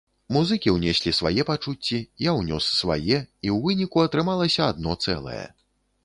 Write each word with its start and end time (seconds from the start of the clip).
Музыкі 0.35 0.69
ўнеслі 0.75 1.11
свае 1.17 1.43
пачуцці, 1.49 1.99
я 2.29 2.33
ўнёс 2.39 2.69
свае 2.77 3.19
і 3.19 3.47
ў 3.55 3.59
выніку 3.67 3.97
атрымалася 4.05 4.61
адно 4.73 4.97
цэлае. 5.05 5.45